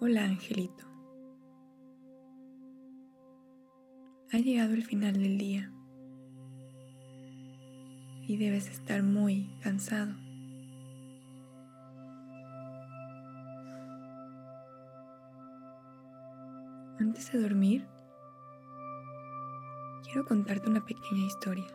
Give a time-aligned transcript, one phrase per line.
[0.00, 0.84] Hola Angelito.
[4.32, 5.72] Ha llegado el final del día
[8.28, 10.12] y debes estar muy cansado.
[17.00, 17.88] Antes de dormir,
[20.04, 21.66] quiero contarte una pequeña historia.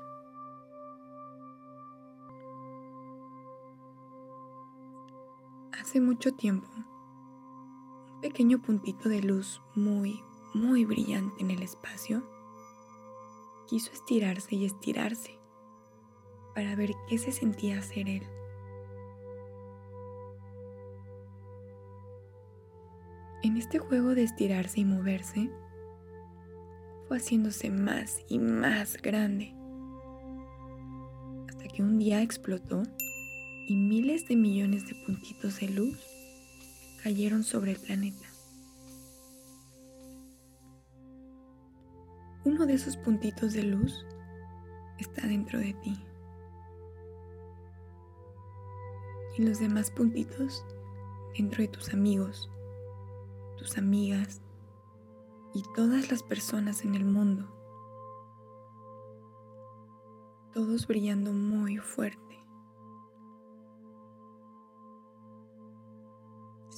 [5.77, 6.69] Hace mucho tiempo,
[8.23, 10.23] pequeño puntito de luz muy,
[10.53, 12.23] muy brillante en el espacio,
[13.67, 15.37] quiso estirarse y estirarse
[16.55, 18.23] para ver qué se sentía ser él.
[23.43, 25.51] En este juego de estirarse y moverse,
[27.09, 29.53] fue haciéndose más y más grande,
[31.49, 32.83] hasta que un día explotó
[33.67, 36.12] y miles de millones de puntitos de luz
[37.03, 38.25] cayeron sobre el planeta.
[42.45, 44.05] Uno de esos puntitos de luz
[44.97, 46.01] está dentro de ti.
[49.37, 50.65] Y los demás puntitos
[51.37, 52.49] dentro de tus amigos,
[53.57, 54.41] tus amigas
[55.53, 57.49] y todas las personas en el mundo.
[60.53, 62.42] Todos brillando muy fuerte.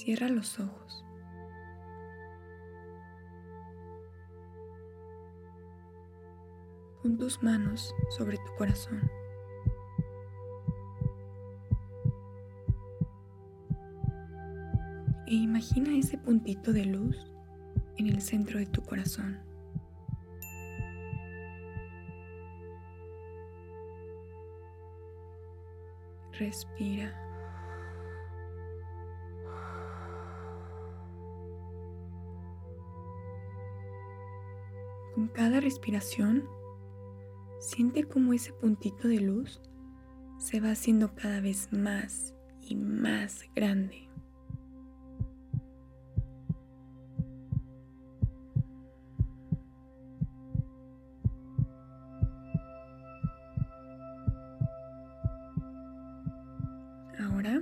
[0.06, 1.04] Cierra los ojos.
[7.02, 9.02] Pon tus manos sobre tu corazón.
[15.26, 17.18] E imagina ese puntito de luz
[17.98, 19.40] en el centro de tu corazón.
[26.34, 27.25] Respira.
[35.16, 36.44] Con cada respiración,
[37.62, 39.62] siente como ese puntito de luz
[40.38, 44.10] se va haciendo cada vez más y más grande.
[57.18, 57.62] Ahora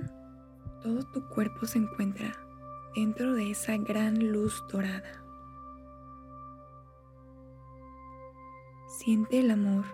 [0.82, 2.32] todo tu cuerpo se encuentra
[2.96, 5.23] dentro de esa gran luz dorada.
[8.96, 9.84] Siente el amor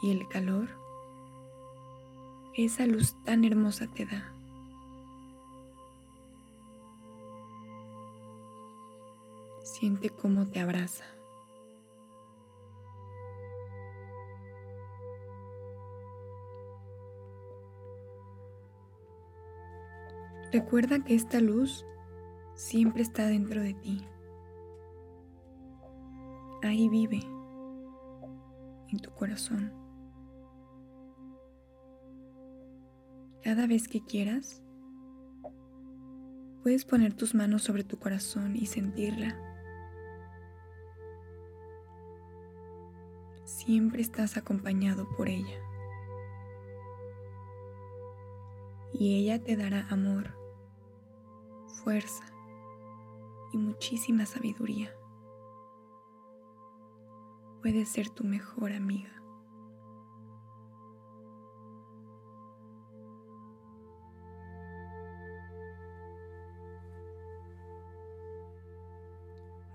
[0.00, 0.68] y el calor
[2.54, 4.32] esa luz tan hermosa te da.
[9.62, 11.04] Siente cómo te abraza.
[20.50, 21.84] Recuerda que esta luz
[22.54, 24.04] siempre está dentro de ti.
[26.62, 27.37] Ahí vive
[28.90, 29.72] en tu corazón.
[33.42, 34.62] Cada vez que quieras,
[36.62, 39.36] puedes poner tus manos sobre tu corazón y sentirla.
[43.44, 45.60] Siempre estás acompañado por ella.
[48.92, 50.34] Y ella te dará amor,
[51.84, 52.24] fuerza
[53.52, 54.97] y muchísima sabiduría
[57.62, 59.10] puede ser tu mejor amiga.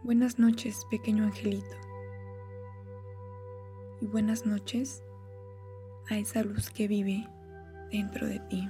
[0.04, 1.78] Buenas noches, pequeño angelito.
[4.02, 5.02] Y buenas noches
[6.10, 7.26] a esa luz que vive
[7.90, 8.70] dentro de ti.